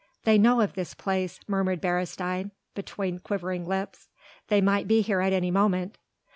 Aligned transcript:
"They 0.23 0.39
know 0.39 0.61
of 0.61 0.73
this 0.73 0.95
place," 0.95 1.39
murmured 1.47 1.79
Beresteyn 1.79 2.49
between 2.73 3.19
quivering 3.19 3.67
lips, 3.67 4.07
"they 4.47 4.59
might 4.59 4.87
be 4.87 5.01
here 5.01 5.19
at 5.21 5.31
any 5.31 5.51
moment." 5.51 5.99